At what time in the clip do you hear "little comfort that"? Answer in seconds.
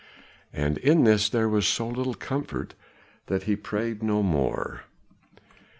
1.87-3.43